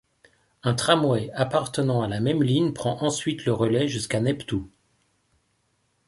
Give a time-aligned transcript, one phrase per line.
[0.63, 4.65] Un tramway appartenant à la même ligne prend ensuite le relais jusqu'à Neptú.